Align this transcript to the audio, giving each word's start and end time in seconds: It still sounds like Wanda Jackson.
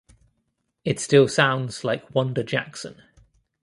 It 0.83 0.99
still 0.99 1.27
sounds 1.27 1.83
like 1.83 2.15
Wanda 2.15 2.43
Jackson. 2.43 3.03